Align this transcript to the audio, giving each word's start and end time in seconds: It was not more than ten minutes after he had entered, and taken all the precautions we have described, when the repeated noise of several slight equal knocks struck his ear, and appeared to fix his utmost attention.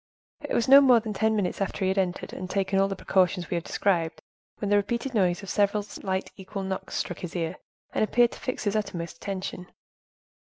It 0.41 0.55
was 0.55 0.67
not 0.67 0.81
more 0.81 0.99
than 0.99 1.13
ten 1.13 1.35
minutes 1.35 1.61
after 1.61 1.85
he 1.85 1.89
had 1.89 1.97
entered, 1.99 2.33
and 2.33 2.49
taken 2.49 2.79
all 2.79 2.87
the 2.87 2.95
precautions 2.95 3.51
we 3.51 3.53
have 3.53 3.63
described, 3.63 4.19
when 4.57 4.69
the 4.71 4.75
repeated 4.75 5.13
noise 5.13 5.43
of 5.43 5.49
several 5.51 5.83
slight 5.83 6.31
equal 6.37 6.63
knocks 6.63 6.95
struck 6.95 7.19
his 7.19 7.35
ear, 7.35 7.57
and 7.93 8.03
appeared 8.03 8.31
to 8.31 8.39
fix 8.39 8.63
his 8.63 8.75
utmost 8.75 9.17
attention. 9.17 9.67